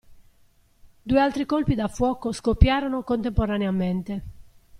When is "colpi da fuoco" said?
1.45-2.31